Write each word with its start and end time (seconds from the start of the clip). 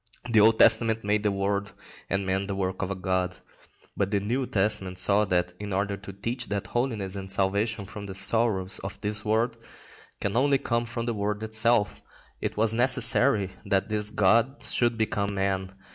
The 0.31 0.39
Old 0.39 0.57
Testament 0.57 1.03
made 1.03 1.21
the 1.21 1.31
world 1.31 1.73
and 2.09 2.25
man 2.25 2.47
the 2.47 2.55
work 2.55 2.81
of 2.81 2.89
a 2.89 2.95
god, 2.95 3.37
but 3.95 4.09
the 4.09 4.19
New 4.19 4.47
Testament 4.47 4.97
saw 4.97 5.25
that, 5.25 5.53
in 5.59 5.71
order 5.73 5.95
to 5.95 6.11
teach 6.11 6.47
that 6.49 6.65
holiness 6.65 7.15
and 7.15 7.31
salvation 7.31 7.85
from 7.85 8.07
the 8.07 8.15
sorrows 8.15 8.79
of 8.79 8.99
this 9.01 9.23
world 9.23 9.63
can 10.19 10.35
only 10.35 10.57
come 10.57 10.85
from 10.85 11.05
the 11.05 11.13
world 11.13 11.43
itself, 11.43 12.01
it 12.41 12.57
was 12.57 12.73
necessary 12.73 13.51
that 13.63 13.89
this 13.89 14.09
god 14.09 14.63
should 14.63 14.97
become 14.97 15.35
man. 15.35 15.71